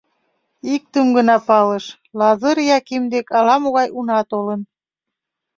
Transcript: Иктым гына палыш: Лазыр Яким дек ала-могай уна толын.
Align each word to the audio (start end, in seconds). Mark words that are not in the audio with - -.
Иктым 0.73 1.07
гына 1.17 1.35
палыш: 1.47 1.85
Лазыр 2.19 2.57
Яким 2.77 3.03
дек 3.13 3.27
ала-могай 3.37 3.87
уна 3.97 4.19
толын. 4.29 4.61